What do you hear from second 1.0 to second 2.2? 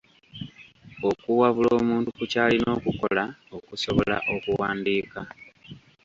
Okuwabula omuntu